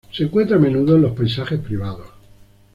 Se 0.11 0.23
encuentra 0.23 0.55
a 0.57 0.59
menudo 0.59 0.95
en 0.95 1.03
los 1.03 1.11
paisajes 1.11 1.59
privados. 1.59 2.07